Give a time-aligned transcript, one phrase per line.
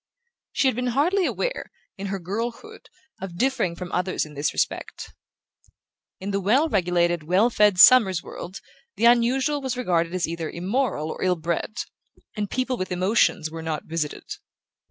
[0.51, 2.89] She had been hardly aware, in her girlhood,
[3.21, 5.13] of differing from others in this respect.
[6.19, 8.61] In the well regulated well fed Summers world
[8.95, 11.83] the unusual was regarded as either immoral or ill bred,
[12.35, 14.23] and people with emotions were not visited.